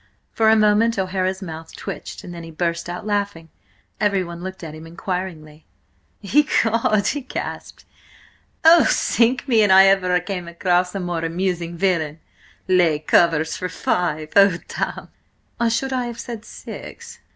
[0.31, 3.49] For a moment O'Hara's mouth twitched, and then he burst out laughing.
[3.99, 5.67] Everyone looked at him inquiringly.
[6.23, 7.85] "Ecod!" he gasped.
[8.65, 12.19] "Oh, sink me an I ever came across a more amusing villain!
[12.67, 15.09] 'Lay covers for five!' Oh, damme!"
[15.59, 17.19] "Or should I have said six?"